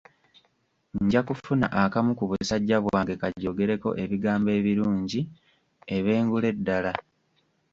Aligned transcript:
Nja 1.01 1.21
kufuna 1.27 1.65
akamu 1.83 2.11
ku 2.19 2.23
busajja 2.29 2.77
bwange 2.85 3.13
kagyogereko 3.21 3.89
ebigambo 4.03 4.49
ebirungi 4.59 5.21
ebe 5.95 6.11
ngule 6.23 6.49
ddala. 6.57 6.93